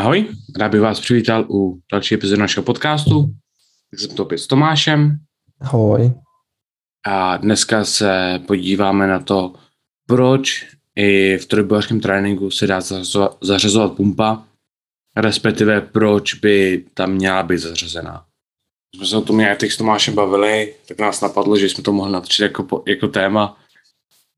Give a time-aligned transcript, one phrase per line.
[0.00, 3.34] Ahoj, rád bych vás přivítal u další epizody našeho podcastu.
[3.94, 5.18] Jsem to opět s Tomášem.
[5.60, 6.12] Ahoj.
[7.06, 9.54] A dneska se podíváme na to,
[10.06, 10.66] proč
[10.96, 12.80] i v trojbojařském tréninku se dá
[13.40, 14.44] zařazovat pumpa,
[15.16, 18.26] respektive proč by tam měla být zařazená.
[18.90, 21.92] Když jsme se o tom nějak s Tomášem bavili, tak nás napadlo, že jsme to
[21.92, 23.60] mohli natočit jako, jako téma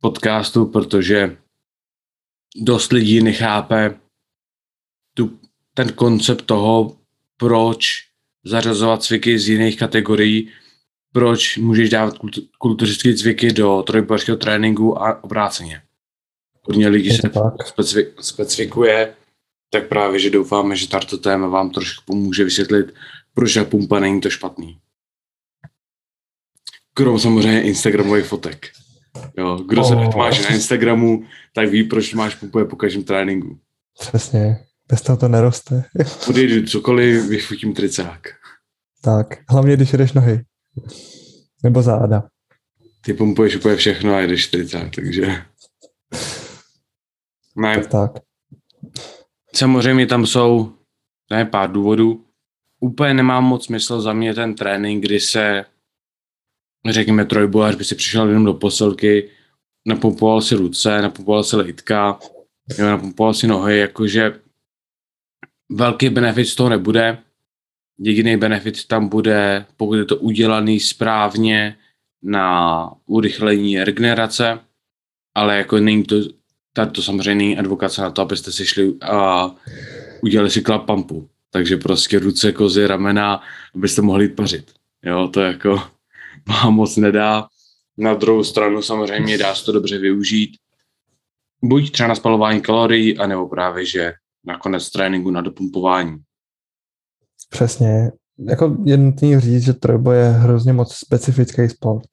[0.00, 1.36] podcastu, protože
[2.56, 4.01] dost lidí nechápe
[5.74, 6.96] ten koncept toho,
[7.36, 8.04] proč
[8.44, 10.48] zařazovat cviky z jiných kategorií,
[11.12, 12.14] proč můžeš dávat
[12.58, 15.82] kulturistické cviky do trojbojařského tréninku a obráceně.
[16.62, 17.30] Hodně lidí se
[17.66, 19.14] specifik, specifikuje,
[19.70, 22.94] tak právě, že doufáme, že tato téma vám trošku pomůže vysvětlit,
[23.34, 24.78] proč a pumpa není to špatný.
[26.94, 28.68] Krom samozřejmě Instagramových fotek.
[29.36, 29.88] Jo, kdo oh.
[29.88, 33.58] se máš na Instagramu, tak ví, proč máš pumpu po každém tréninku.
[33.98, 34.64] Přesně.
[34.92, 35.84] Bez toho to neroste.
[36.26, 38.28] Podejdu cokoliv, vyfotím tricák.
[39.00, 40.44] Tak, hlavně když jdeš nohy.
[41.62, 42.28] Nebo záda.
[43.04, 45.26] Ty pumpuješ úplně všechno a jdeš tricák, takže...
[47.56, 47.74] Ne.
[47.74, 48.12] Tak, tak.
[49.54, 50.72] Samozřejmě tam jsou
[51.30, 52.24] ne, pár důvodů.
[52.80, 55.64] Úplně nemá moc smysl za mě ten trénink, kdy se,
[56.90, 59.30] řekněme, trojbojař by si přišel jenom do posilky,
[59.86, 62.18] napumpoval si ruce, napumpoval si litka,
[62.78, 64.42] napumpoval si nohy, jakože
[65.72, 67.18] velký benefit z toho nebude.
[67.98, 71.76] Jediný benefit tam bude, pokud je to udělaný správně
[72.22, 74.58] na urychlení regenerace,
[75.34, 76.16] ale jako není to,
[76.92, 79.50] to samozřejmě není advokace na to, abyste si šli a
[80.22, 81.28] udělali si klap pumpu.
[81.50, 83.42] Takže prostě ruce, kozy, ramena,
[83.74, 84.72] abyste mohli jít pařit.
[85.04, 85.82] Jo, to jako
[86.48, 87.46] vám moc nedá.
[87.98, 90.56] Na druhou stranu samozřejmě dá se to dobře využít.
[91.64, 94.12] Buď třeba na spalování kalorií, anebo právě, že
[94.46, 96.16] nakonec tréninku na dopumpování.
[97.50, 98.12] Přesně.
[98.38, 102.08] Jako je nutný říct, že trojboj je hrozně moc specifický sport.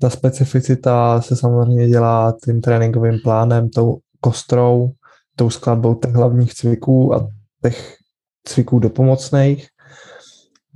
[0.00, 4.90] Ta specificita se samozřejmě dělá tím tréninkovým plánem, tou kostrou,
[5.36, 7.28] tou skladbou těch hlavních cviků a
[7.62, 7.96] těch
[8.44, 9.68] cviků dopomocných.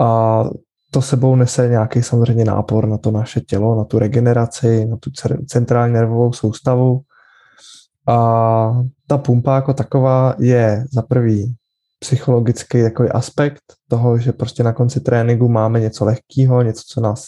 [0.01, 0.43] A
[0.91, 5.11] to sebou nese nějaký samozřejmě nápor na to naše tělo, na tu regeneraci, na tu
[5.47, 7.01] centrální nervovou soustavu.
[8.09, 11.55] A ta pumpa jako taková je za prvý
[11.99, 17.27] psychologický takový aspekt toho, že prostě na konci tréninku máme něco lehkého, něco, co nás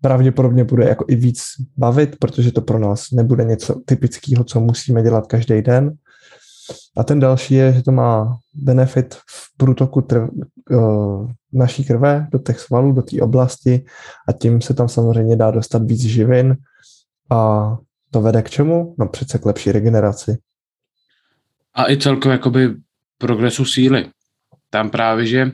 [0.00, 1.42] pravděpodobně bude jako i víc
[1.76, 5.92] bavit, protože to pro nás nebude něco typického, co musíme dělat každý den.
[6.96, 10.30] A ten další je, že to má benefit v průtoku trv,
[10.70, 13.84] uh, naší krve do těch svalů, do té oblasti
[14.28, 16.56] a tím se tam samozřejmě dá dostat víc živin
[17.30, 17.76] a
[18.10, 18.94] to vede k čemu?
[18.98, 20.38] No přece k lepší regeneraci.
[21.78, 22.74] A i celkově jakoby
[23.18, 24.10] progresu síly.
[24.70, 25.50] Tam právě, že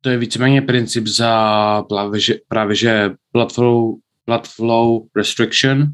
[0.00, 3.94] to je víceméně princip za právě, že, právě, že blood flow,
[4.26, 5.86] blood flow restriction,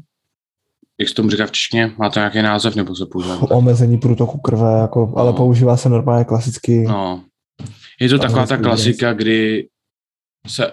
[0.99, 3.41] jak se tomu říká v češtině, má to nějaký název nebo se používá?
[3.41, 5.37] Omezení průtoku krve, jako, ale no.
[5.37, 6.83] používá se normálně klasicky.
[6.83, 7.23] No.
[8.01, 9.67] Je to taková ta klasika, kdy
[10.47, 10.71] se,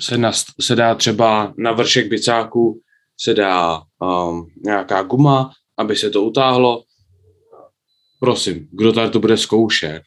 [0.00, 2.80] se, na, se dá třeba na vršek bicáku
[3.20, 6.82] se dá um, nějaká guma, aby se to utáhlo.
[8.22, 10.02] Prosím, kdo tady to bude zkoušet,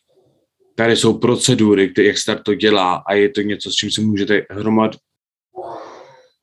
[0.75, 4.01] tady jsou procedury, které, jak se to dělá a je to něco, s čím si
[4.01, 4.95] můžete hromad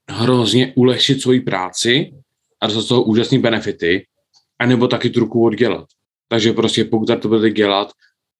[0.09, 2.13] hrozně ulehčit svoji práci
[2.61, 4.07] a dostat z toho úžasné benefity,
[4.59, 5.87] anebo taky tu ruku oddělat.
[6.29, 7.93] Takže prostě pokud to budete dělat,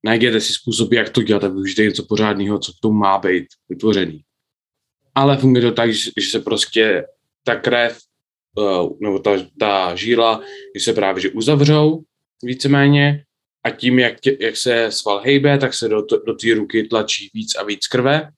[0.05, 3.47] najděte si způsob, jak to dělat a využijte něco pořádného, co k tomu má být
[3.69, 4.25] vytvořený.
[5.15, 7.05] Ale funguje to tak, že se prostě
[7.45, 7.99] ta krev
[8.59, 10.41] Eh, nebo ta, ta žíla,
[10.77, 12.03] že se právě že uzavřou
[12.43, 13.25] víceméně
[13.65, 17.31] a tím, jak, tě, jak se sval hejbe, tak se do, do té ruky tlačí
[17.35, 18.29] víc a víc krve,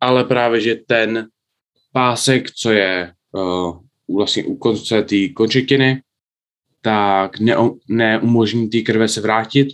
[0.00, 1.28] ale právě, že ten
[1.92, 3.78] pásek, co je uh,
[4.16, 6.02] vlastně u konce té končetiny,
[6.80, 7.56] tak ne,
[7.88, 9.68] neumožní té krve se vrátit.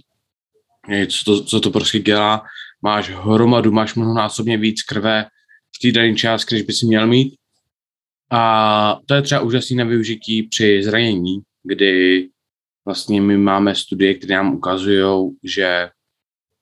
[1.09, 2.43] Co to, co to prostě dělá?
[2.83, 5.27] Máš hromadu, máš mnohonásobně víc krve
[5.77, 7.35] v té dané části, než by si měl mít
[8.33, 12.29] a to je třeba úžasné na využití při zranění, kdy
[12.85, 15.89] vlastně my máme studie, které nám ukazují, že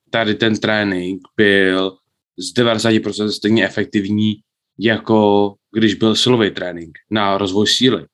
[0.09, 1.97] tady ten trénink byl
[2.37, 4.35] z 90% stejně efektivní,
[4.79, 8.05] jako když byl silový trénink na rozvoj síly.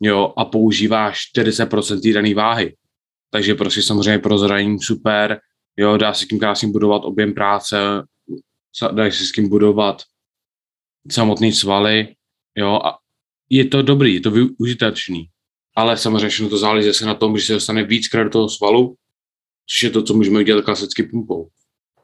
[0.00, 2.76] Jo, a používáš 40% té dané váhy.
[3.30, 5.40] Takže prostě samozřejmě pro zranění super,
[5.76, 7.76] jo, dá se tím krásně budovat objem práce,
[8.92, 10.02] dá se s tím budovat
[11.10, 12.14] samotný svaly,
[12.58, 12.98] Jo, a
[13.50, 15.28] je to dobrý, je to využitečný.
[15.74, 18.96] Ale samozřejmě to záleží zase na tom, že se dostane víc do toho svalu,
[19.66, 21.48] což je to, co můžeme dělat klasicky pumpou.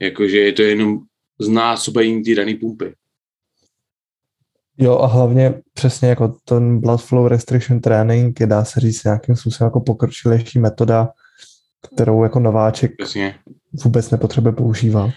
[0.00, 0.98] Jakože je to jenom
[1.40, 2.94] znásobení té dané pumpy.
[4.78, 9.36] Jo a hlavně přesně jako ten blood flow restriction training je dá se říct nějakým
[9.36, 11.08] způsobem jako pokročilejší metoda,
[11.94, 13.38] kterou jako nováček Přesně.
[13.84, 15.10] vůbec nepotřebuje používat.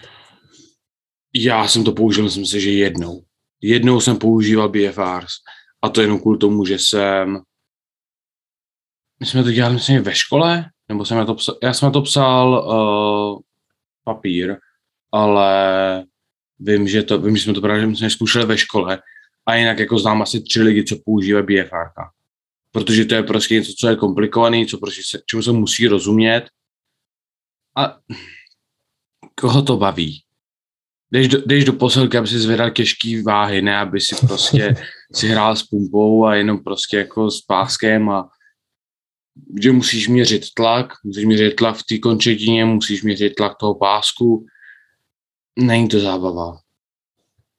[1.34, 3.22] Já jsem to použil, myslím si, že jednou.
[3.60, 5.32] Jednou jsem používal BFRs
[5.82, 7.40] a to jenom kvůli tomu, že jsem
[9.20, 12.64] my jsme to dělali, myslím, ve škole, nebo jsem to psal, já jsem to psal
[12.66, 13.40] uh,
[14.04, 14.56] papír,
[15.12, 16.04] ale
[16.58, 19.02] vím, že to, vím, že jsme to právě myslím, zkoušeli ve škole
[19.46, 22.02] a jinak jako znám asi tři lidi, co používají BFR.
[22.72, 26.44] Protože to je prostě něco, co je komplikovaný, co prostě se, čemu se musí rozumět.
[27.76, 27.98] A
[29.34, 30.22] koho to baví?
[31.10, 34.76] Jdeš do, jdeš do posilky, aby si zvedal těžký váhy, ne aby si prostě
[35.12, 38.30] si hrál s pumpou a jenom prostě jako s páskem a
[39.34, 44.44] kde musíš měřit tlak, musíš měřit tlak v té končetině, musíš měřit tlak toho pásku.
[45.58, 46.58] Není to zábava.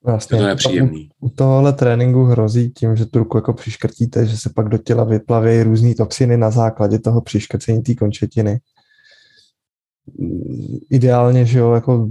[0.04, 1.10] Vlastně, to je příjemný.
[1.20, 5.04] U tohohle tréninku hrozí tím, že tu ruku jako přiškrtíte, že se pak do těla
[5.04, 8.60] vyplavějí různé toxiny na základě toho přiškrcení té končetiny.
[10.90, 12.10] Ideálně, že jo, jako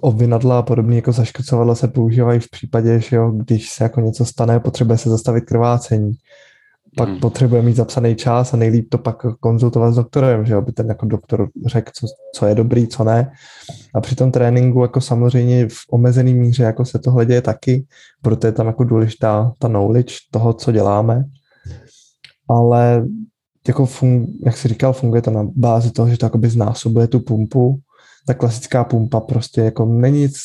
[0.00, 4.24] obvinadla a podobně jako zaškrcovadla se používají v případě, že jo, když se jako něco
[4.24, 6.12] stane, potřebuje se zastavit krvácení
[6.96, 7.20] pak hmm.
[7.20, 11.06] potřebuje mít zapsaný čas a nejlíp to pak konzultovat s doktorem, že aby ten jako
[11.06, 13.32] doktor řekl, co, co je dobrý, co ne.
[13.94, 17.86] A při tom tréninku jako samozřejmě v omezený míře jako se tohle děje taky,
[18.22, 21.24] proto je tam jako důležitá ta knowledge toho, co děláme.
[22.48, 23.06] Ale
[23.68, 27.20] jako fun, jak jsi říkal, funguje to na bázi toho, že to jakoby znásobuje tu
[27.20, 27.78] pumpu.
[28.26, 30.36] Ta klasická pumpa prostě jako není nic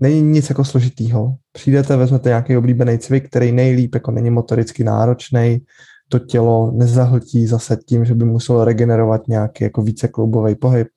[0.00, 1.34] není nic jako složitýho.
[1.52, 5.60] Přijdete, vezmete nějaký oblíbený cvik, který nejlíp jako není motoricky náročný,
[6.08, 10.88] to tělo nezahltí zase tím, že by muselo regenerovat nějaký jako více kloubový pohyb.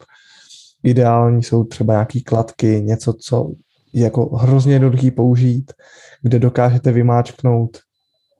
[0.84, 3.52] Ideální jsou třeba nějaký kladky, něco, co
[3.94, 5.74] je jako hrozně jednoduchý použít,
[6.22, 7.78] kde dokážete vymáčknout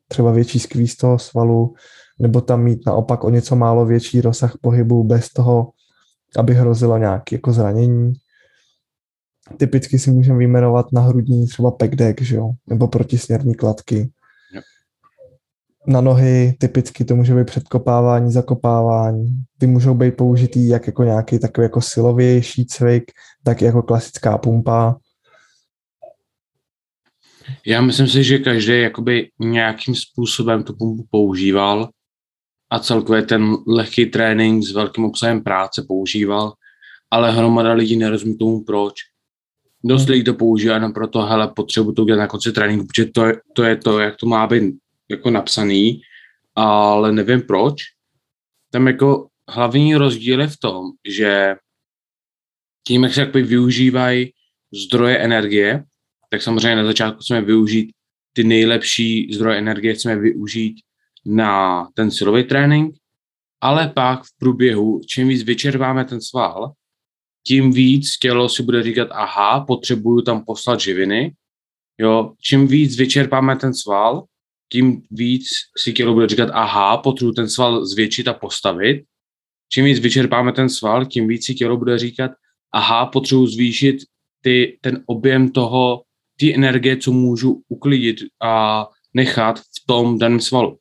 [0.08, 1.74] třeba větší skvíz toho svalu,
[2.20, 5.70] nebo tam mít naopak o něco málo větší rozsah pohybu bez toho,
[6.38, 8.14] aby hrozilo nějaké jako zranění
[9.58, 14.12] typicky si můžeme vyjmenovat na hrudní třeba deck, že jo, nebo protisměrní kladky.
[15.88, 19.44] Na nohy typicky to může být předkopávání, zakopávání.
[19.58, 23.12] Ty můžou být použitý jak jako nějaký takový jako silovější cvik,
[23.44, 24.96] tak jako klasická pumpa.
[27.66, 31.90] Já myslím si, že každý jakoby nějakým způsobem tu pumpu používal
[32.70, 36.54] a celkově ten lehký trénink s velkým obsahem práce používal,
[37.12, 38.94] ale hromada lidí nerozumí tomu proč.
[39.84, 43.26] Dost lidí to používá jenom proto, hele, potřebuji to udělat na konci tréninku, protože to
[43.26, 44.74] je, to je to, jak to má být
[45.10, 46.02] jako napsaný,
[46.56, 47.76] ale nevím proč.
[48.72, 51.56] Tam jako hlavní rozdíl je v tom, že
[52.88, 54.34] tím, jak se jakoby využívají
[54.86, 55.84] zdroje energie,
[56.30, 57.92] tak samozřejmě na začátku chceme využít
[58.34, 60.76] ty nejlepší zdroje energie, chceme využít
[61.26, 62.96] na ten silový trénink,
[63.62, 66.72] ale pak v průběhu, čím víc vyčerpáme ten sval,
[67.50, 71.34] tím víc tělo si bude říkat, aha, potřebuju tam poslat živiny.
[71.98, 74.26] Jo, čím víc vyčerpáme ten sval,
[74.72, 79.04] tím víc si tělo bude říkat, aha, potřebuji ten sval zvětšit a postavit.
[79.72, 82.32] Čím víc vyčerpáme ten sval, tím víc si tělo bude říkat,
[82.72, 83.98] aha, potřebuji zvýšit
[84.42, 86.04] ty, ten objem toho,
[86.40, 90.78] ty energie, co můžu uklidit a nechat v tom daném svalu.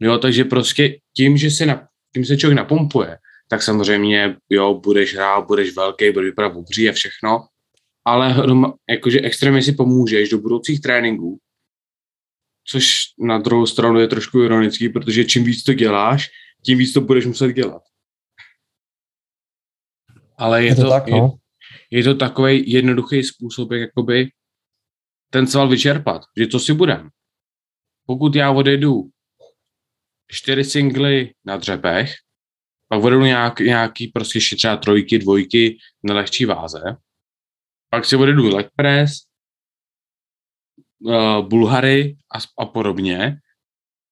[0.00, 3.18] Jo, takže prostě tím, že se, na, tím se člověk napumpuje,
[3.50, 7.46] tak samozřejmě, jo, budeš hrát, budeš velký, budeš vypadat obří a všechno,
[8.04, 8.34] ale
[8.90, 11.38] jakože extrémně si pomůžeš do budoucích tréninků,
[12.64, 16.28] což na druhou stranu je trošku ironický, protože čím víc to děláš,
[16.64, 17.82] tím víc to budeš muset dělat.
[20.38, 21.38] Ale je, je to, to tak, no?
[21.90, 24.28] je, je to takový jednoduchý způsob, jak jakoby
[25.30, 27.08] ten sval vyčerpat, že to si budem.
[28.06, 29.10] Pokud já odejdu
[30.30, 32.14] čtyři singly na dřepech,
[32.92, 36.82] pak vedou nějak, nějaký prostě třeba trojky, dvojky na lehčí váze,
[37.90, 39.12] pak si odjedu leg press,
[40.98, 43.36] uh, bulhary a, a podobně,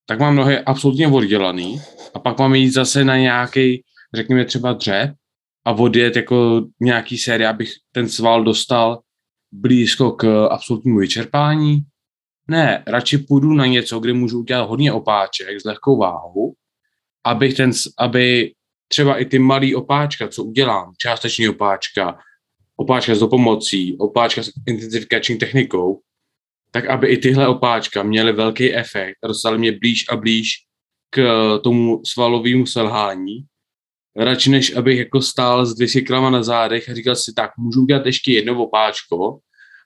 [0.07, 1.81] tak mám nohy absolutně oddělaný
[2.15, 5.15] a pak mám jít zase na nějaký, řekněme třeba dřep
[5.65, 9.01] a odjet jako nějaký série, abych ten sval dostal
[9.53, 11.81] blízko k absolutnímu vyčerpání.
[12.49, 16.55] Ne, radši půjdu na něco, kde můžu udělat hodně opáček s lehkou váhou,
[17.25, 18.53] abych ten, aby
[18.89, 22.19] třeba i ty malý opáčka, co udělám, částeční opáčka,
[22.77, 26.01] opáčka s dopomocí, opáčka s intenzifikační technikou,
[26.71, 30.51] tak aby i tyhle opáčka měly velký efekt a dostaly mě blíž a blíž
[31.11, 31.23] k
[31.65, 33.45] tomu svalovému selhání,
[34.17, 37.83] radši než abych jako stál s 200 kg na zádech a říkal si, tak můžu
[37.83, 39.39] udělat ještě jedno opáčko,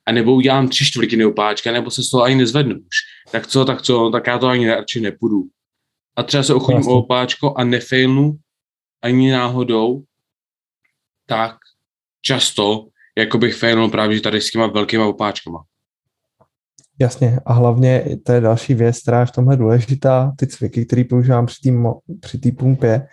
[0.07, 2.97] a nebo udělám tři čtvrtiny opáčka, nebo se z toho ani nezvednu už.
[3.33, 5.43] Tak co, tak co, tak já to ani radši nepůjdu.
[6.17, 8.33] A třeba se ochotím o opáčko a nefailnu
[9.03, 10.03] ani náhodou,
[11.27, 11.57] tak
[12.23, 12.87] často
[13.19, 15.65] jako bych failnul právě tady s těma velkýma opáčkama.
[16.99, 20.33] Jasně, a hlavně to je další věc, která je v tomhle důležitá.
[20.39, 21.71] Ty cviky, které používám při té
[22.21, 23.07] při pumpě,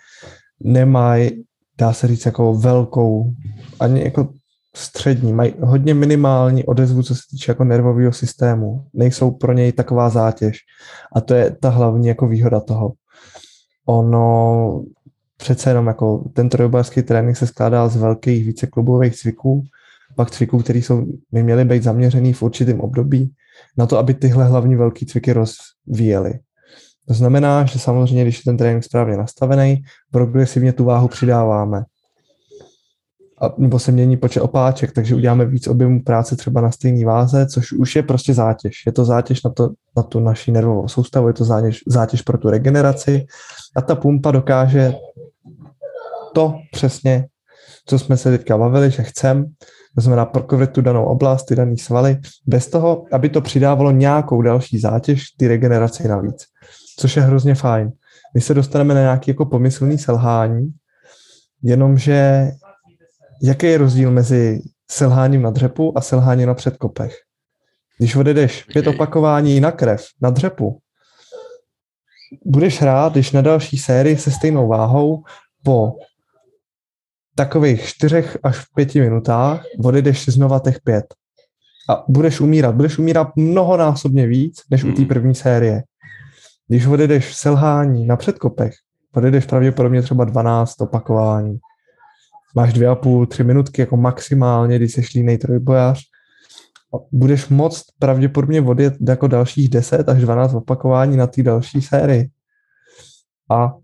[0.60, 1.44] nemají,
[1.78, 3.32] dá se říct, jako velkou,
[3.80, 4.32] ani jako
[4.76, 8.86] střední, mají hodně minimální odezvu, co se týče jako nervového systému.
[8.94, 10.58] Nejsou pro něj taková zátěž.
[11.16, 12.92] A to je ta hlavní jako výhoda toho.
[13.86, 14.84] Ono
[15.40, 19.64] přece jenom jako ten trojobářský trénink se skládá z velkých více klubových cviků,
[20.16, 23.32] pak cviků, které jsou, by měly být zaměřený v určitém období
[23.78, 26.32] na to, aby tyhle hlavní velké cviky rozvíjely.
[27.08, 31.84] To znamená, že samozřejmě, když je ten trénink správně nastavený, progresivně tu váhu přidáváme.
[33.42, 37.46] A, nebo se mění počet opáček, takže uděláme víc objemu práce třeba na stejné váze,
[37.46, 38.82] což už je prostě zátěž.
[38.86, 42.38] Je to zátěž na, to, na tu naši nervovou soustavu, je to zátěž, zátěž pro
[42.38, 43.26] tu regeneraci
[43.76, 44.94] a ta pumpa dokáže
[46.32, 47.26] to přesně,
[47.86, 49.44] co jsme se teďka bavili, že chcem,
[49.94, 54.42] to znamená prokryt tu danou oblast, ty dané svaly, bez toho, aby to přidávalo nějakou
[54.42, 56.44] další zátěž ty regeneraci navíc,
[56.98, 57.92] což je hrozně fajn.
[58.34, 60.70] My se dostaneme na nějaký jako pomyslný selhání,
[61.62, 62.50] jenomže
[63.42, 67.16] jaký je rozdíl mezi selháním na dřepu a selháním na předkopech?
[67.98, 70.78] Když odjedeš pět opakování na krev, na dřepu,
[72.44, 75.22] budeš rád, když na další sérii se stejnou váhou
[75.64, 75.92] po
[77.40, 81.14] takových čtyřech až v pěti minutách odjedeš znova těch pět.
[81.90, 82.74] A budeš umírat.
[82.74, 85.08] Budeš umírat mnohonásobně víc, než u té hmm.
[85.08, 85.82] první série.
[86.68, 88.72] Když odjedeš selhání na předkopech,
[89.14, 91.58] odjedeš pravděpodobně třeba 12 opakování.
[92.54, 96.00] Máš dvě a půl, tři minutky jako maximálně, když jsi línej trojbojař.
[97.12, 102.30] Budeš moct pravděpodobně odjet jako dalších 10 až 12 opakování na té další sérii.
[103.50, 103.74] A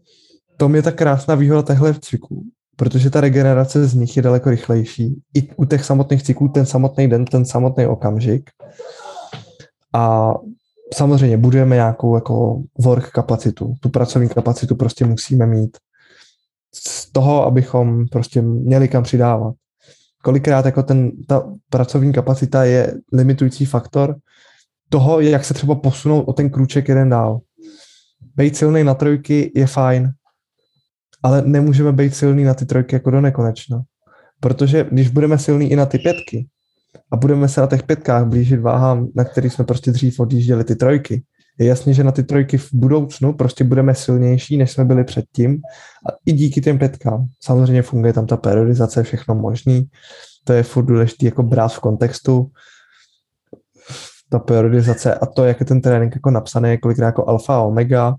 [0.57, 2.45] to je ta krásná výhoda téhle cviků,
[2.77, 5.23] protože ta regenerace z nich je daleko rychlejší.
[5.35, 8.51] I u těch samotných cyklů ten samotný den, ten samotný okamžik.
[9.95, 10.35] A
[10.95, 13.75] samozřejmě budujeme nějakou jako work kapacitu.
[13.81, 15.77] Tu pracovní kapacitu prostě musíme mít.
[16.75, 19.55] Z toho, abychom prostě měli kam přidávat.
[20.23, 24.17] Kolikrát jako ten, ta pracovní kapacita je limitující faktor
[24.89, 27.41] toho, jak se třeba posunout o ten krůček jeden dál.
[28.37, 30.13] Být silný na trojky je fajn,
[31.27, 33.83] ale nemůžeme být silný na ty trojky jako do nekonečna.
[34.41, 36.47] Protože když budeme silní i na ty pětky
[37.13, 40.77] a budeme se na těch pětkách blížit váhám, na který jsme prostě dřív odjížděli ty
[40.77, 41.23] trojky,
[41.59, 45.61] je jasně, že na ty trojky v budoucnu prostě budeme silnější, než jsme byli předtím
[46.09, 47.27] a i díky těm pětkám.
[47.41, 49.89] Samozřejmě funguje tam ta periodizace, všechno možný,
[50.45, 52.51] to je furt důležité jako brát v kontextu,
[54.29, 58.15] ta periodizace a to, jak je ten trénink jako napsaný, kolikrát jako alfa a omega,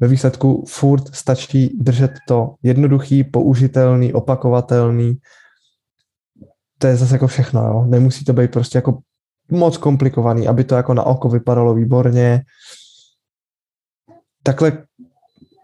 [0.00, 5.18] ve výsledku furt stačí držet to jednoduchý, použitelný, opakovatelný.
[6.78, 7.84] To je zase jako všechno, jo.
[7.88, 8.98] Nemusí to být prostě jako
[9.50, 12.42] moc komplikovaný, aby to jako na oko vypadalo výborně.
[14.42, 14.72] Takhle,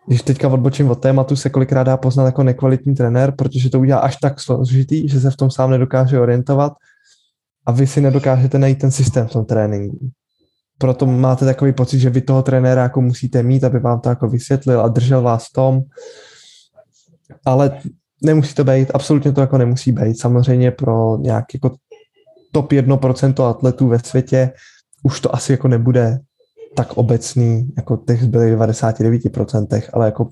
[0.07, 4.01] když teďka odbočím od tématu, se kolikrát dá poznat jako nekvalitní trenér, protože to udělá
[4.01, 6.73] až tak složitý, že se v tom sám nedokáže orientovat
[7.67, 10.11] a vy si nedokážete najít ten systém v tom tréninku
[10.79, 14.29] proto máte takový pocit, že vy toho trenéra jako musíte mít, aby vám to jako
[14.29, 15.81] vysvětlil a držel vás v tom.
[17.45, 17.81] Ale
[18.23, 20.21] nemusí to být, absolutně to jako nemusí být.
[20.21, 21.77] Samozřejmě pro nějak jako
[22.53, 24.53] top 1% atletů ve světě
[25.03, 26.19] už to asi jako nebude
[26.77, 30.29] tak obecný, jako těch zbylých 99%, ale jako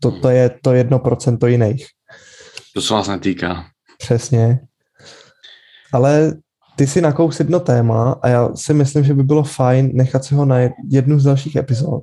[0.00, 1.86] to, to je to 1% jiných.
[2.74, 3.64] To se vás netýká.
[3.98, 4.60] Přesně.
[5.92, 6.32] Ale
[6.76, 10.34] ty si nakous jedno téma a já si myslím, že by bylo fajn nechat si
[10.34, 10.56] ho na
[10.88, 12.02] jednu z dalších epizod.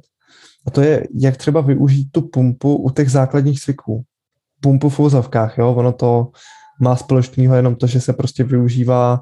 [0.68, 4.04] A to je, jak třeba využít tu pumpu u těch základních cviků.
[4.62, 6.28] Pumpu v úzovkách, jo, ono to
[6.82, 9.22] má společného jenom to, že se prostě využívá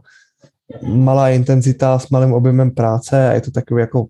[0.84, 4.06] malá intenzita s malým objemem práce a je to takový jako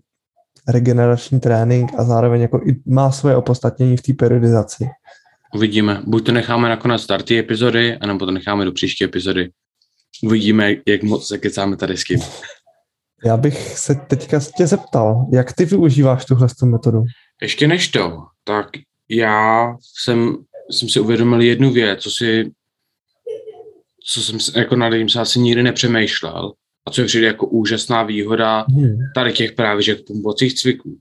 [0.68, 4.88] regenerační trénink a zároveň jako i má svoje opostatnění v té periodizaci.
[5.54, 6.02] Uvidíme.
[6.06, 9.50] Buď to necháme nakonec starty epizody, anebo to necháme do příští epizody
[10.22, 12.20] uvidíme, jak moc se kecáme tady s kým.
[13.24, 17.02] Já bych se teďka tě zeptal, jak ty využíváš tuhle metodu?
[17.42, 18.66] Ještě než to, tak
[19.08, 19.66] já
[20.02, 20.36] jsem,
[20.70, 22.50] jsem si uvědomil jednu věc, co si
[24.04, 26.52] co jsem jako nad tím se asi nikdy nepřemýšlel
[26.86, 28.96] a co je přijde jako úžasná výhoda hmm.
[29.14, 30.98] tady těch právě že pumpovacích cviků.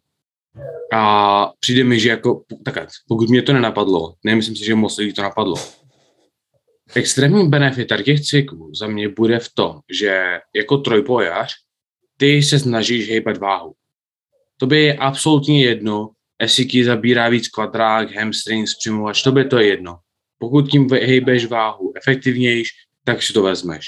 [0.94, 5.14] A přijde mi, že jako, tak pokud mě to nenapadlo, nemyslím si, že moc lidí
[5.14, 5.56] to napadlo,
[6.98, 11.54] extrémní benefit těch cviků za mě bude v tom, že jako trojbojař
[12.18, 13.74] ty se snažíš hejbat váhu.
[14.58, 16.10] To by je absolutně jedno,
[16.42, 20.00] jestli ti zabírá víc kvadrák, hamstring, zpřimovač, to by to je jedno.
[20.38, 22.70] Pokud tím hejbeš váhu efektivnějš,
[23.04, 23.88] tak si to vezmeš.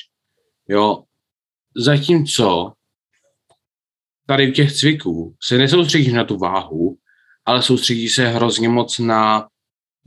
[0.69, 1.03] Jo.
[1.75, 2.73] Zatímco
[4.25, 6.97] tady v těch cviků se nesoustředíš na tu váhu,
[7.45, 9.47] ale soustředíš se hrozně moc na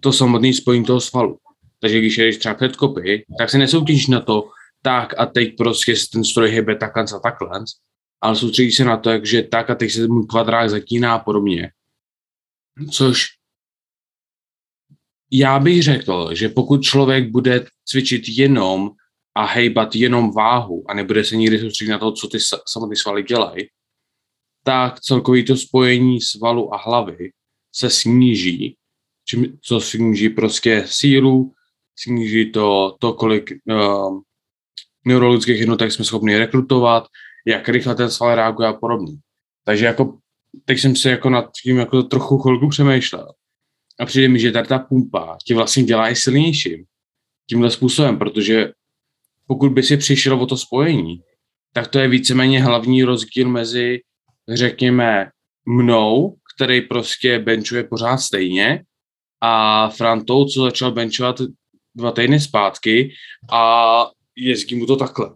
[0.00, 1.38] to samotné spojení toho svalu.
[1.80, 4.48] Takže když jdeš třeba před kopy, tak se nesoutěžíš na to,
[4.82, 7.64] tak a teď prostě ten stroj hýbe takhle a takhle,
[8.20, 11.70] ale soustředíš se na to, že tak a teď se můj kvadrák zatíná a podobně.
[12.90, 13.24] Což
[15.30, 18.90] já bych řekl, že pokud člověk bude cvičit jenom
[19.34, 23.22] a hejbat jenom váhu a nebude se nikdy soustředit na to, co ty samotné svaly
[23.22, 23.68] dělají,
[24.64, 27.30] tak celkový to spojení svalu a hlavy
[27.74, 28.76] se sníží,
[29.24, 31.54] čím, co sníží prostě sílu,
[31.96, 34.20] sníží to, to kolik uh,
[35.06, 37.06] neurologických jednotek jsme schopni rekrutovat,
[37.46, 39.16] jak rychle ten sval reaguje a podobně.
[39.64, 40.18] Takže jako
[40.64, 43.32] teď jsem si jako nad tím jako trochu chvilku přemýšlel.
[44.00, 46.84] A přijde mi, že tady ta pumpa tě vlastně dělá i silnějším
[47.48, 48.72] tímhle způsobem, protože
[49.46, 51.20] pokud by si přišel o to spojení,
[51.72, 54.00] tak to je víceméně hlavní rozdíl mezi,
[54.48, 55.30] řekněme,
[55.66, 58.84] mnou, který prostě benchuje pořád stejně,
[59.40, 61.40] a Frantou, co začal benchovat
[61.96, 63.12] dva týdny zpátky
[63.52, 65.30] a jezdí mu to takhle.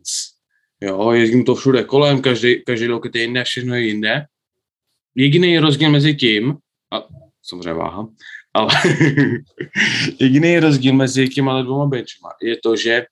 [0.81, 4.25] Jo, jezdí mu to všude kolem, každý, každý rok je jinde, všechno je jinde.
[5.15, 6.57] Jediný rozdíl mezi tím,
[6.93, 7.03] a
[7.43, 8.09] samozřejmě váha,
[8.55, 8.69] ale
[10.21, 13.07] jediný rozdíl mezi těma dvěma benchma je to, že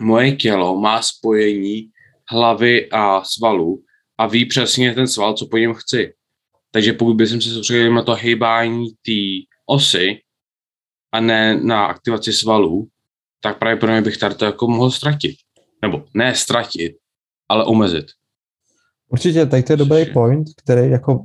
[0.00, 1.90] moje tělo má spojení
[2.30, 3.82] hlavy a svalu
[4.18, 6.12] a ví přesně ten sval, co po něm chci.
[6.70, 10.20] Takže pokud bych se soustředil na to hejbání té osy,
[11.12, 12.88] a ne na aktivaci svalů,
[13.42, 15.36] tak právě pro mě bych tady to jako mohl ztratit.
[15.82, 16.92] Nebo ne ztratit,
[17.48, 18.06] ale omezit.
[19.08, 21.24] Určitě, tady to je dobrý point, který jako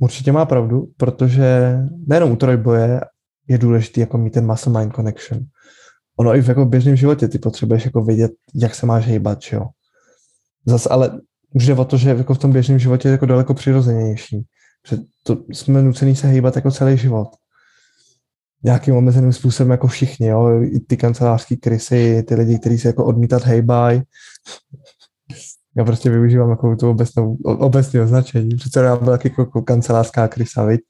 [0.00, 3.00] určitě má pravdu, protože nejenom u trojboje
[3.48, 5.40] je důležité jako mít ten muscle mind connection.
[6.18, 9.66] Ono i v jako běžném životě ty potřebuješ jako vědět, jak se máš hejbat, jo.
[10.66, 11.20] Zase ale
[11.54, 14.46] už jde o to, že jako v tom běžném životě je jako daleko přirozenější.
[14.88, 17.28] Že to jsme nucený se hejbat jako celý život
[18.64, 20.62] nějakým omezeným způsobem jako všichni, jo?
[20.62, 24.02] i ty kancelářský krysy, ty lidi, kteří se jako odmítat hejbaj.
[25.76, 30.64] Já prostě využívám jako tu obecnou, obecné označení, přece já byl taky jako kancelářská krysa,
[30.64, 30.80] viď?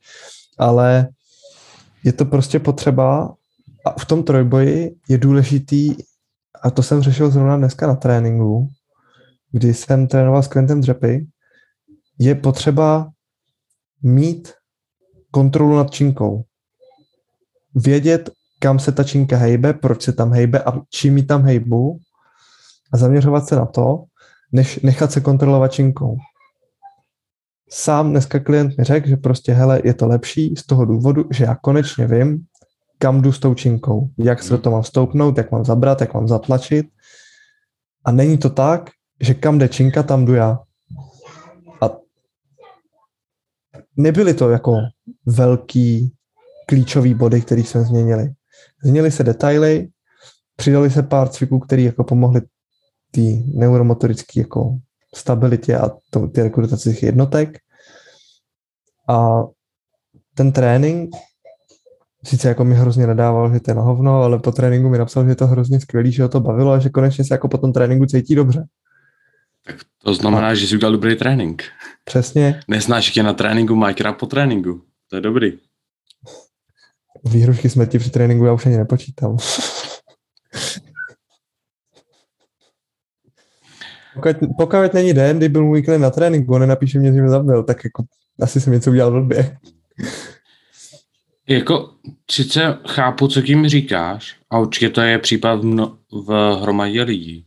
[0.59, 1.09] ale
[2.05, 3.35] je to prostě potřeba
[3.87, 5.95] a v tom trojboji je důležitý,
[6.63, 8.69] a to jsem řešil zrovna dneska na tréninku,
[9.53, 11.27] kdy jsem trénoval s Quentem Dřepy,
[12.19, 13.11] je potřeba
[14.03, 14.53] mít
[15.31, 16.45] kontrolu nad činkou
[17.79, 21.99] vědět, kam se ta činka hejbe, proč se tam hejbe a čím ji tam hejbu
[22.93, 24.05] a zaměřovat se na to,
[24.53, 26.17] než nechat se kontrolovat činkou.
[27.71, 31.45] Sám dneska klient mi řekl, že prostě, hele, je to lepší z toho důvodu, že
[31.45, 32.45] já konečně vím,
[32.99, 36.15] kam jdu s tou činkou, jak se do toho mám stoupnout, jak mám zabrat, jak
[36.15, 36.87] mám zatlačit.
[38.05, 40.59] A není to tak, že kam jde činka, tam jdu já.
[41.81, 41.91] A
[43.97, 44.77] nebyly to jako
[45.27, 46.18] velký
[46.69, 48.33] klíčové body, které jsme změnili.
[48.83, 49.89] Změnily se detaily,
[50.57, 52.41] přidali se pár cviků, které jako pomohly
[53.11, 53.21] té
[53.55, 54.79] neuromotorické jako
[55.15, 57.59] stabilitě a to, ty rekrutaci těch jednotek.
[59.09, 59.43] A
[60.35, 61.11] ten trénink,
[62.25, 65.25] sice jako mi hrozně nadával, že to je na hovno, ale po tréninku mi napsal,
[65.25, 67.59] že je to hrozně skvělý, že ho to bavilo a že konečně se jako po
[67.59, 68.65] tom tréninku cítí dobře.
[69.67, 70.55] Tak to znamená, a...
[70.55, 71.63] že jsi udělal dobrý trénink.
[72.05, 72.61] Přesně.
[72.69, 74.83] Neznáš, je na tréninku, má po tréninku.
[75.11, 75.59] To je dobrý.
[77.25, 79.37] Výhrušky smrti při tréninku já už ani nepočítám.
[84.15, 87.31] pokud, pokud není den, kdy byl můj klient na tréninku, on nenapíše mě, že mě
[87.31, 88.05] zabil, tak jako
[88.41, 89.59] asi jsem něco udělal blbě.
[91.49, 91.91] Jako,
[92.31, 97.45] sice chápu, co tím říkáš, a určitě to je případ v, mno, v hromadě lidí.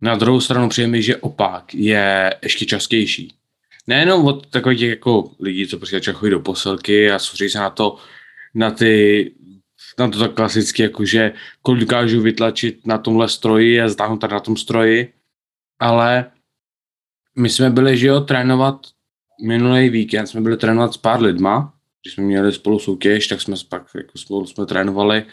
[0.00, 3.34] Na druhou stranu přijde že opak je ještě častější.
[3.86, 7.96] Nejenom od takových jako lidí, co prostě chodí do posilky a soustředí se na to,
[8.58, 9.34] na ty
[9.98, 14.40] na to tak klasicky, jakože kolik dokážu vytlačit na tomhle stroji a zdáhnout tady na
[14.40, 15.12] tom stroji,
[15.78, 16.30] ale
[17.36, 18.86] my jsme byli, že jo, trénovat
[19.46, 23.56] minulý víkend, jsme byli trénovat s pár lidma, když jsme měli spolu soutěž, tak jsme
[23.68, 25.24] pak jako spolu jsme trénovali,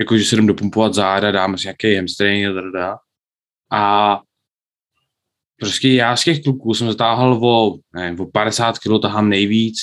[0.00, 2.98] jakože se jdem dopumpovat záda, dáme si nějaký hamstring a
[3.72, 4.20] A
[5.60, 9.78] prostě já z těch kluků jsem zatáhl o, nevím, o 50 kg tahám nejvíc,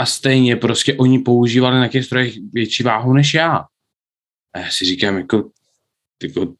[0.00, 3.64] a stejně prostě oni používali na těch strojech větší váhu než já.
[4.54, 5.50] A já si říkám, jako,
[6.22, 6.54] jako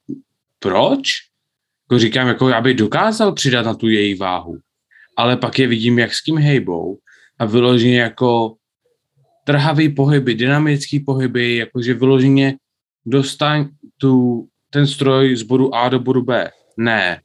[0.59, 1.09] proč?
[1.85, 4.59] Jako říkám, jako já bych dokázal přidat na tu její váhu.
[5.17, 6.99] Ale pak je vidím, jak s tím hejbou
[7.39, 8.55] a vyloženě jako
[9.45, 12.57] trhavý pohyby, dynamický pohyby, jakože vyloženě
[13.07, 16.51] dostaň tu, ten stroj z bodu A do bodu B.
[16.77, 17.21] Ne.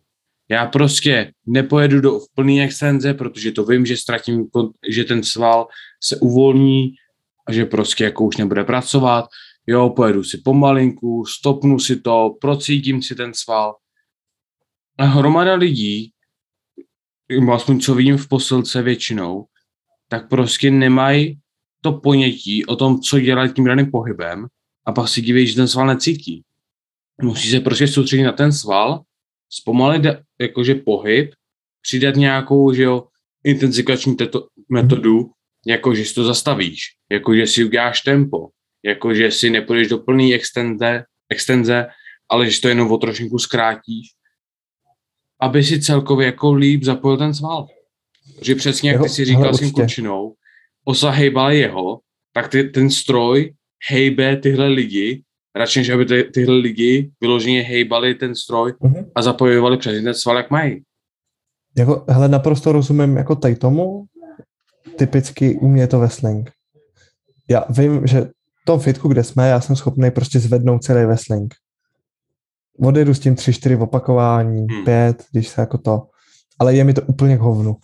[0.50, 4.46] Já prostě nepojedu do plný extenze, protože to vím, že ztratím,
[4.90, 5.68] že ten sval
[6.04, 6.94] se uvolní
[7.48, 9.26] a že prostě jako už nebude pracovat.
[9.68, 13.76] Jo, pojedu si pomalinku, stopnu si to, procítím si ten sval.
[14.98, 16.12] A hromada lidí,
[17.54, 19.46] aspoň co vidím v posilce většinou,
[20.10, 21.40] tak prostě nemají
[21.82, 24.48] to ponětí o tom, co dělat tím daným pohybem
[24.86, 26.44] a pak si diví, že ten sval necítí.
[27.22, 29.04] Musí se prostě soustředit na ten sval,
[29.60, 30.04] zpomalit
[30.42, 31.32] jakože pohyb,
[31.82, 33.08] přidat nějakou že jo,
[33.44, 35.32] intenzikační teto, metodu,
[35.68, 38.50] jako že si to zastavíš, jako že si uděláš tempo,
[38.84, 41.88] jako že si nepůjdeš do plný extenze, extenze,
[42.30, 44.08] ale že to jenom o trošinku zkrátíš,
[45.40, 47.68] aby si celkově jako líp zapojil ten sval.
[48.42, 50.36] Že přesně jak ty si říkal s tím končinou,
[50.86, 52.00] osa hejbala jeho,
[52.34, 53.54] tak ty, ten stroj
[53.90, 55.24] hejbe tyhle lidi,
[55.56, 59.06] radši než aby ty, tyhle lidi vyloženě hejbali ten stroj uh-huh.
[59.16, 60.84] a zapojovali přes ten sval, jak mají.
[61.78, 64.06] Jako, hele, naprosto rozumím jako tady tomu,
[64.96, 66.52] typicky u mě je to wrestling.
[67.50, 68.22] Já vím, že
[68.62, 71.54] v tom fitku, kde jsme, já jsem schopný prostě zvednout celý wrestling.
[72.80, 74.86] Odjedu s tím 3-4 opakování, hmm.
[74.86, 76.08] 5, když se jako to.
[76.60, 77.76] Ale je mi to úplně k hovnu.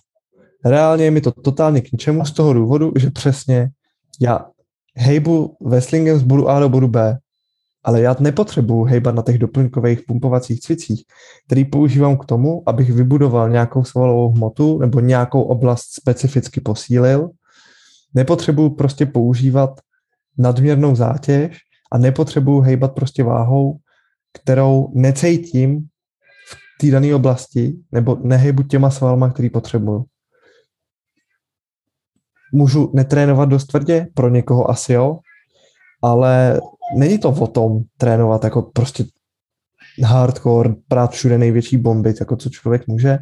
[0.65, 3.69] Reálně je mi to totálně k ničemu z toho důvodu, že přesně
[4.21, 4.45] já
[4.95, 7.17] hejbu wrestlingem z bodu A do bodu B,
[7.83, 11.03] ale já nepotřebuji hejbat na těch doplňkových pumpovacích cvicích,
[11.45, 17.29] který používám k tomu, abych vybudoval nějakou svalovou hmotu nebo nějakou oblast specificky posílil.
[18.13, 19.79] Nepotřebuji prostě používat
[20.37, 21.57] nadměrnou zátěž
[21.91, 23.77] a nepotřebuji hejbat prostě váhou,
[24.33, 25.87] kterou necejtím
[26.49, 30.05] v té dané oblasti nebo nehejbu těma svalma, který potřebuju
[32.51, 35.19] můžu netrénovat dost tvrdě, pro někoho asi jo,
[36.03, 36.59] ale
[36.97, 39.05] není to o tom trénovat jako prostě
[40.03, 43.17] hardcore, prát všude největší bomby, jako co člověk může.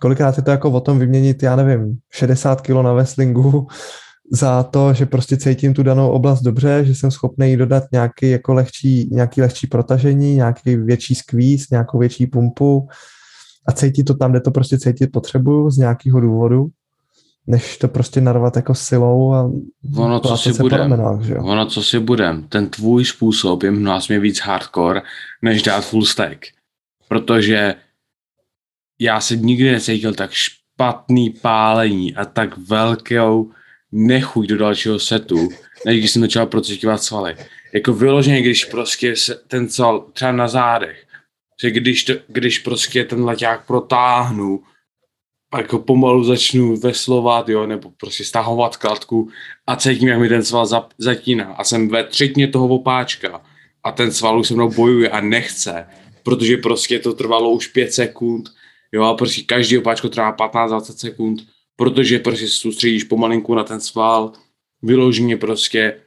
[0.00, 3.66] Kolikrát je to jako o tom vyměnit, já nevím, 60 kg na wrestlingu
[4.32, 8.30] za to, že prostě cítím tu danou oblast dobře, že jsem schopný jí dodat nějaký
[8.30, 12.88] jako lehčí, nějaký lehčí protažení, nějaký větší skvíz, nějakou větší pumpu
[13.68, 16.66] a cítit to tam, kde to prostě cítit potřebuju z nějakého důvodu
[17.46, 19.50] než to prostě narvat jako silou a
[19.96, 20.92] ono, co si budem,
[21.40, 25.02] ono, co si budem, ten tvůj způsob je mnohem víc hardcore,
[25.42, 26.46] než dát full stack.
[27.08, 27.74] Protože
[29.00, 33.50] já se nikdy necítil tak špatný pálení a tak velkou
[33.92, 35.48] nechuť do dalšího setu,
[35.86, 37.36] než když jsem začal procitovat svaly.
[37.72, 41.06] Jako vyloženě, když prostě se ten sval třeba na zádech,
[41.62, 44.62] že když, to, když prostě ten leták protáhnu
[45.58, 49.28] jako pomalu začnu veslovat, jo, nebo prostě stahovat kladku
[49.66, 50.66] a cítím, jak mi ten sval
[50.98, 51.44] zatíná.
[51.44, 53.40] A jsem ve třetině toho opáčka
[53.84, 55.86] a ten sval už se mnou bojuje a nechce,
[56.22, 58.50] protože prostě to trvalo už pět sekund,
[58.92, 61.42] jo, a prostě každý opáčko trvá 15-20 sekund,
[61.76, 64.32] protože prostě soustředíš pomalinku na ten sval,
[64.82, 66.00] vyloženě prostě.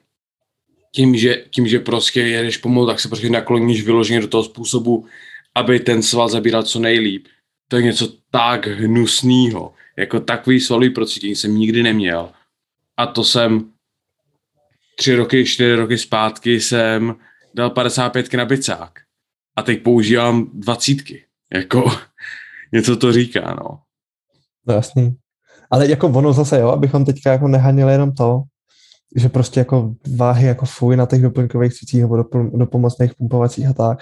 [0.96, 5.06] Tím, že, tím, že prostě jedeš pomalu, tak se prostě nakloníš vyloženě do toho způsobu,
[5.56, 7.28] aby ten sval zabíral co nejlíp
[7.68, 9.74] to je něco tak hnusného.
[9.98, 12.30] Jako takový solý procítění jsem nikdy neměl.
[12.98, 13.72] A to jsem
[14.96, 17.16] tři roky, čtyři roky zpátky jsem
[17.56, 18.92] dal 55 na bicák.
[19.56, 21.24] A teď používám dvacítky.
[21.54, 21.92] Jako
[22.74, 23.80] něco to říká, no.
[24.68, 25.16] No jasný.
[25.72, 28.44] Ale jako ono zase, jo, abychom teďka jako nehanili jenom to,
[29.16, 32.18] že prostě jako váhy jako fuj na těch doplňkových cvicích nebo
[32.58, 34.00] do pomocných pumpovacích a tak,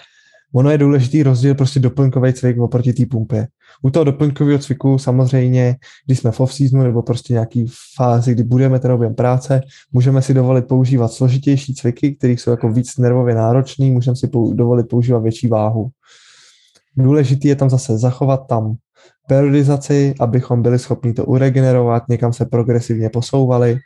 [0.55, 3.47] ono je důležitý rozdíl prostě doplňkový cvik oproti té pumpě.
[3.85, 8.79] U toho doplňkového cviku samozřejmě, když jsme v off-seasonu nebo prostě nějaký fázi, kdy budeme
[8.79, 13.91] ten objem práce, můžeme si dovolit používat složitější cviky, které jsou jako víc nervově náročný,
[13.91, 15.89] můžeme si dovolit používat větší váhu.
[16.97, 18.75] Důležitý je tam zase zachovat tam
[19.27, 23.79] periodizaci, abychom byli schopni to uregenerovat, někam se progresivně posouvali.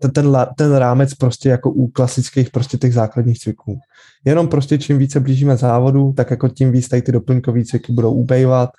[0.00, 3.78] Ten, ten, ten rámec prostě jako u klasických prostě těch základních cviků.
[4.24, 8.12] Jenom prostě čím více blížíme závodu, tak jako tím víc tady ty doplňkové cviky budou
[8.12, 8.70] ubejvat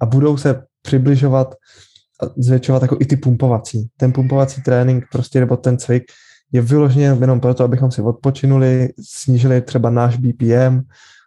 [0.00, 1.54] a budou se přibližovat
[2.22, 3.88] a zvětšovat jako i ty pumpovací.
[3.96, 6.02] Ten pumpovací trénink prostě nebo ten cvik
[6.52, 10.80] je vyloženě jenom proto, abychom si odpočinuli, snížili třeba náš BPM,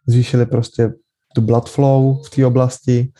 [0.07, 0.93] zvýšili prostě
[1.35, 3.11] tu blood flow v té oblasti.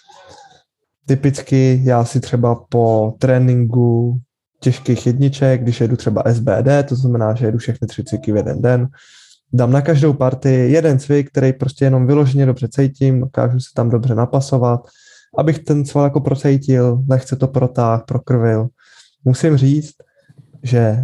[1.05, 4.19] Typicky já si třeba po tréninku
[4.63, 8.61] těžkých jedniček, když jedu třeba SBD, to znamená, že jedu všechny tři cviky v jeden
[8.61, 8.87] den,
[9.53, 13.89] dám na každou partii jeden cvik, který prostě jenom vyloženě dobře cítím, dokážu se tam
[13.89, 14.87] dobře napasovat,
[15.37, 18.67] abych ten sval jako procítil, lehce to protáh, prokrvil.
[19.25, 19.93] Musím říct,
[20.63, 21.03] že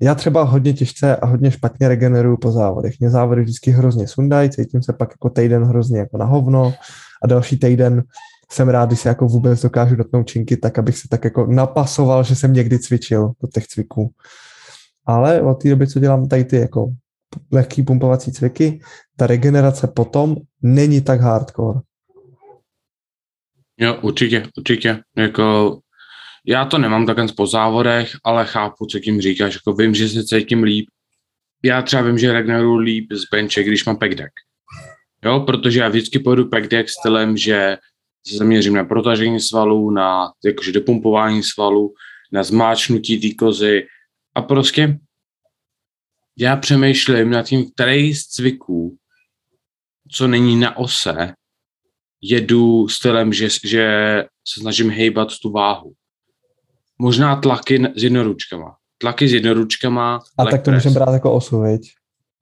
[0.00, 3.00] já třeba hodně těžce a hodně špatně regeneruju po závodech.
[3.00, 6.74] Mě závody vždycky hrozně sundají, cítím se pak jako týden hrozně jako na hovno
[7.22, 8.02] a další týden
[8.54, 12.24] jsem rád, když se jako vůbec dokážu dotknout činky, tak abych se tak jako napasoval,
[12.24, 14.10] že jsem někdy cvičil do těch cviků.
[15.06, 16.92] Ale od té doby, co dělám tady ty jako
[17.52, 18.80] lehký pumpovací cviky,
[19.16, 21.80] ta regenerace potom není tak hardcore.
[23.78, 25.00] Jo, určitě, určitě.
[25.16, 25.78] Jako,
[26.46, 29.54] já to nemám takhle po závodech, ale chápu, co tím říkáš.
[29.54, 30.86] Jako, vím, že se cítím líp.
[31.64, 34.32] Já třeba vím, že regeneruju líp z benche, když mám pack deck.
[35.24, 37.76] Jo, protože já vždycky pojedu pack deck stylem, že
[38.26, 41.94] se zaměřím na protažení svalů, na jakože dopumpování svalů,
[42.32, 43.86] na zmáčnutí té kozy
[44.34, 44.98] a prostě
[46.38, 48.96] já přemýšlím nad tím, který z cviků,
[50.10, 51.34] co není na ose,
[52.22, 55.92] jedu stylem, že, že se snažím hejbat tu váhu.
[56.98, 58.76] Možná tlaky s jednoručkama.
[58.98, 60.20] Tlaky s jednoručkama.
[60.38, 61.92] A tak to můžeme brát jako osu, viď?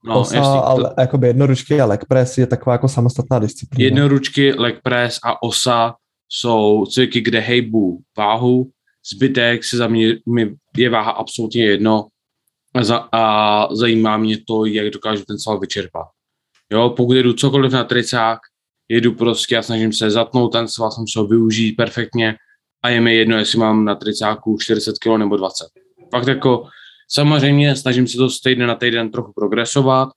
[0.04, 1.00] No, Osa, jasný, ale to...
[1.00, 3.84] jakoby jednoručky a leg press je taková jako samostatná disciplína.
[3.84, 5.94] Jednoručky, leg press a osa
[6.28, 8.70] jsou cviky, kde hejbu váhu,
[9.14, 10.14] zbytek se za mě
[10.76, 12.06] je váha absolutně jedno
[12.74, 16.06] a, za, a zajímá mě to, jak dokážu ten sval vyčerpat.
[16.72, 18.38] Jo, pokud jedu cokoliv na tricák,
[18.88, 22.36] jedu prostě a snažím se zatnout ten sval, jsem se ho využít perfektně
[22.82, 25.66] a je mi jedno, jestli mám na tricáku 40 kg nebo 20.
[26.10, 26.66] Fakt jako
[27.08, 30.08] samozřejmě snažím se to z týdne na týden trochu progresovat,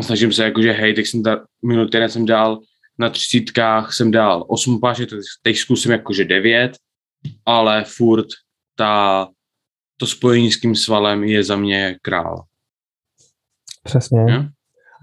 [0.00, 2.60] snažím se jakože hej, teď jsem da, minulý týden jsem dal
[2.98, 5.08] na třicítkách jsem dal 8 pážek,
[5.42, 6.72] teď zkusím jakože 9,
[7.46, 8.26] ale furt
[8.76, 9.28] ta,
[9.96, 12.44] to spojení s tím svalem je za mě král.
[13.84, 14.20] Přesně.
[14.20, 14.48] Je?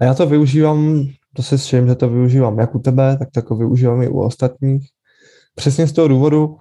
[0.00, 3.38] A já to využívám, to se všem, že to využívám jak u tebe, tak to
[3.38, 4.88] jako využívám i u ostatních.
[5.54, 6.58] Přesně z toho důvodu,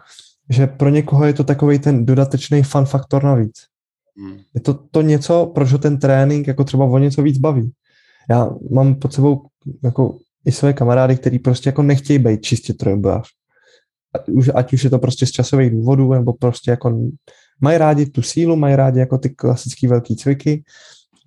[0.49, 3.70] že pro někoho je to takový ten dodatečný fun faktor navíc.
[4.17, 4.37] Hmm.
[4.55, 7.71] Je to, to něco, proč ho ten trénink jako třeba o něco víc baví.
[8.29, 9.41] Já mám pod sebou
[9.83, 13.27] jako i své kamarády, který prostě jako nechtějí být čistě trojbojář.
[14.27, 16.99] Už, ať už je to prostě z časových důvodů, nebo prostě jako
[17.61, 20.63] mají rádi tu sílu, mají rádi jako ty klasické velké cviky,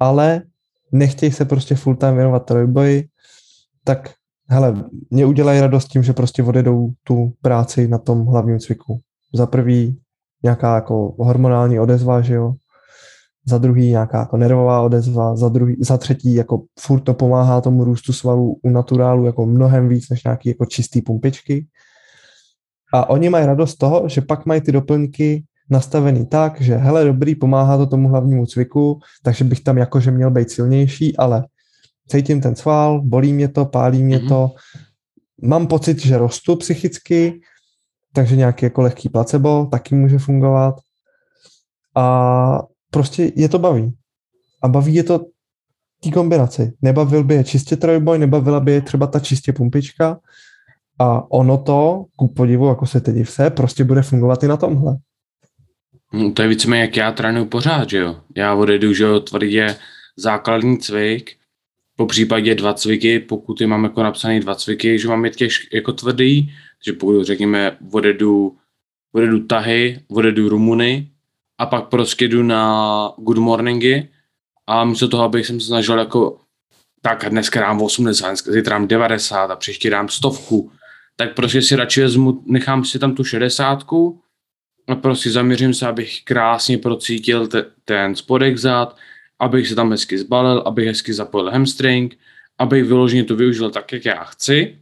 [0.01, 0.43] ale
[0.93, 3.09] nechtějí se prostě full time věnovat trojboji,
[3.85, 4.15] tak
[4.49, 9.01] hele, mě udělají radost tím, že prostě odjedou tu práci na tom hlavním cviku.
[9.35, 10.01] Za prvý
[10.43, 12.55] nějaká jako hormonální odezva, že jo,
[13.47, 17.85] za druhý nějaká jako nervová odezva, za, druhý, za třetí jako furt to pomáhá tomu
[17.85, 21.67] růstu svalů u naturálu jako mnohem víc než nějaký jako čistý pumpičky.
[22.95, 27.05] A oni mají radost z toho, že pak mají ty doplňky nastavený tak, že hele,
[27.05, 31.45] dobrý, pomáhá to tomu hlavnímu cviku, takže bych tam jakože měl být silnější, ale
[32.09, 34.29] cítím ten sval, bolí mě to, pálí mě mm-hmm.
[34.29, 34.51] to,
[35.43, 37.41] mám pocit, že rostu psychicky,
[38.13, 40.75] takže nějaký jako lehký placebo taky může fungovat.
[41.97, 42.63] A
[42.95, 43.93] prostě je to baví.
[44.63, 45.19] A baví je to
[46.03, 46.73] té kombinaci.
[46.83, 50.21] Nebavil by je čistě trojboj, nebavila by je třeba ta čistě pumpička
[50.99, 54.97] a ono to, ku podivu, jako se teď vse, prostě bude fungovat i na tomhle.
[56.13, 58.21] No, to je víceméně, jak já trénuju pořád, že jo.
[58.37, 59.77] Já odjedu, že jo, tvrdě
[60.17, 61.31] základní cvik,
[61.97, 65.69] po případě dva cviky, pokud je mám jako napsaný dva cviky, že mám je těž,
[65.73, 66.53] jako tvrdý,
[66.87, 68.57] že pokud řekněme odjedu,
[69.13, 71.14] odjedu tahy, odjedu rumuny,
[71.65, 74.09] a pak prostě jdu na good morningy
[74.67, 76.39] a místo toho, abych jsem se snažil jako
[77.03, 80.71] tak dneska dám 80, zítra dám 90 a příště dám stovku,
[81.17, 83.85] tak prostě si radši vezmu, nechám si tam tu 60
[84.89, 88.97] a prostě zaměřím se, abych krásně procítil te, ten spodek zad,
[89.39, 92.19] abych se tam hezky zbalil, abych hezky zapojil hamstring,
[92.59, 94.79] abych vyloženě to využil tak, jak já chci.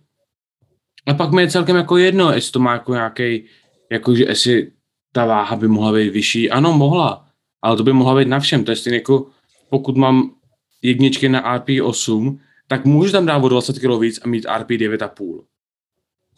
[1.07, 3.45] A pak mi je celkem jako jedno, jestli to má jako nějaký,
[3.91, 4.73] jakože jestli
[5.13, 6.51] ta váha by mohla být vyšší.
[6.51, 7.27] Ano, mohla,
[7.63, 8.65] ale to by mohla být na všem.
[8.65, 9.27] To je stejně jako,
[9.71, 10.35] pokud mám
[10.83, 14.71] jedničky na RP 8, tak můžu tam dát o 20 kg víc a mít RP
[14.71, 15.43] 9,5.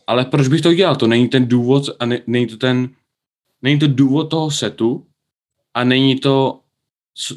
[0.06, 0.96] Ale proč bych to dělal?
[0.96, 2.88] To není ten důvod a ne, není to ten,
[3.62, 5.06] není to důvod toho setu
[5.74, 6.60] a není to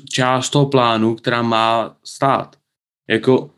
[0.09, 2.55] část toho plánu, která má stát.
[3.07, 3.49] Jako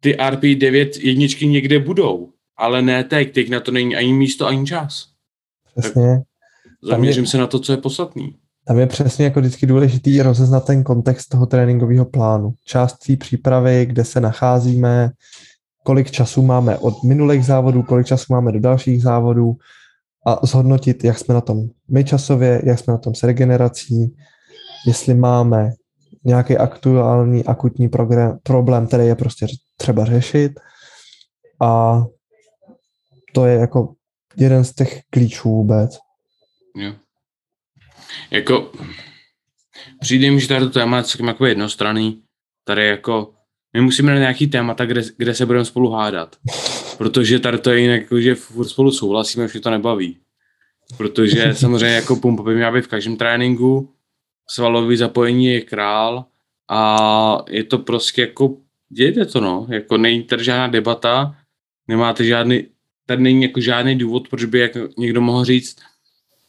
[0.00, 4.66] ty RP9 jedničky někde budou, ale ne teď, teď na to není ani místo, ani
[4.66, 5.08] čas.
[5.76, 6.22] Přesně.
[6.84, 8.36] Zaměřím je, se na to, co je podstatný.
[8.64, 12.54] Tam je přesně jako vždycky důležitý rozeznat ten kontext toho tréninkového plánu.
[12.64, 15.10] Část té přípravy, kde se nacházíme,
[15.84, 19.56] kolik času máme od minulých závodů, kolik času máme do dalších závodů
[20.26, 24.14] a zhodnotit, jak jsme na tom my časově, jak jsme na tom s regenerací,
[24.86, 25.70] jestli máme
[26.24, 30.52] nějaký aktuální akutní program, problém, který je prostě třeba řešit
[31.60, 32.02] a
[33.32, 33.92] to je jako
[34.36, 35.98] jeden z těch klíčů vůbec.
[36.76, 36.94] Jo.
[38.30, 38.72] Jako,
[40.00, 42.22] přijde mi, že tady to téma je celkem jako jednostranný.
[42.64, 43.34] Tady jako,
[43.72, 46.36] my musíme na nějaký témata, kde, kde se budeme spolu hádat.
[46.98, 50.18] Protože tady to je jinak, jako, že furt spolu souhlasíme, že to nebaví.
[50.96, 53.94] Protože samozřejmě jako pumpa by měla být v každém tréninku,
[54.48, 56.24] svalový zapojení je král
[56.70, 58.56] a je to prostě jako,
[58.88, 61.36] dějte to no, jako není tady žádná debata,
[61.88, 62.66] nemáte žádný,
[63.06, 65.76] tady není jako žádný důvod, proč by jako někdo mohl říct,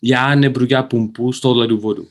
[0.03, 2.07] já nebudu dělat pumpu z tohohle důvodu.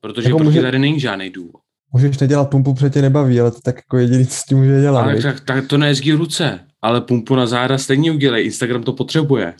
[0.00, 1.60] Protože jako může, tady není žádný důvod.
[1.92, 4.80] Můžeš nedělat pumpu, protože tě nebaví, ale to tak jako jediný, co s tím může
[4.80, 5.02] dělat.
[5.02, 9.54] Ale tak, tak, to nejezdí ruce, ale pumpu na záda stejně udělej, Instagram to potřebuje.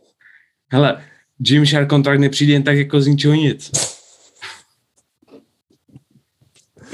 [0.72, 1.02] Hele,
[1.38, 3.70] Gymshark kontrakt nepřijde jen tak jako z ničeho nic.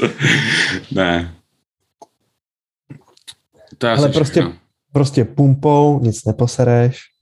[0.93, 1.35] ne.
[3.79, 4.45] To Ale prostě,
[4.93, 7.14] prostě pumpou nic neposereš.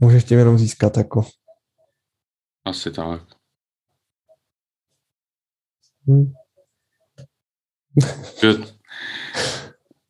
[0.00, 1.24] Můžeš tím jenom získat jako.
[2.64, 3.22] Asi tak.
[6.06, 6.32] Hmm.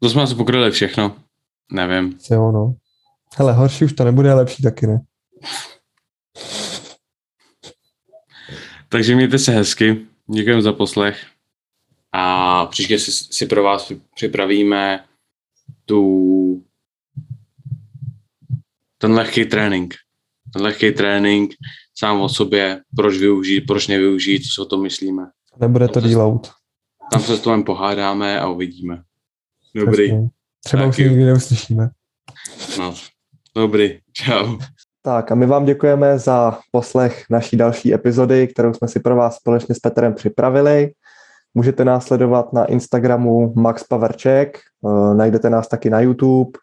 [0.00, 1.16] to jsme asi pokryli všechno.
[1.72, 2.18] Nevím.
[2.30, 2.74] Jo, no.
[3.36, 5.00] Hele, horší už to nebude, lepší taky ne.
[8.88, 10.06] Takže mějte se hezky.
[10.34, 11.26] Děkujeme za poslech.
[12.12, 15.04] A příště si, si pro vás připravíme
[15.84, 16.49] tu
[19.00, 19.94] ten lehký trénink.
[20.52, 21.50] Ten lehký trénink
[21.98, 25.26] sám o sobě, proč využít, proč nevyužít, co si o tom myslíme.
[25.60, 26.50] Nebude to deload.
[27.12, 29.02] Tam se s tom pohádáme a uvidíme.
[29.74, 30.08] Dobrý.
[30.08, 30.28] Přesně.
[30.64, 31.90] Třeba tak už nikdy neuslyšíme.
[32.78, 32.94] No,
[33.54, 33.98] dobrý.
[34.12, 34.58] Čau.
[35.02, 39.36] Tak a my vám děkujeme za poslech naší další epizody, kterou jsme si pro vás
[39.36, 40.92] společně s Petrem připravili.
[41.54, 46.58] Můžete nás sledovat na Instagramu Max Paverček, eh, najdete nás taky na YouTube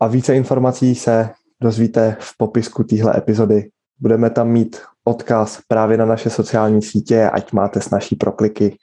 [0.00, 1.30] a více informací se
[1.62, 3.70] dozvíte v popisku téhle epizody.
[3.98, 8.76] Budeme tam mít odkaz právě na naše sociální sítě, ať máte s naší prokliky.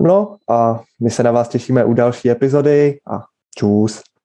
[0.00, 3.22] No a my se na vás těšíme u další epizody a
[3.56, 4.02] čus.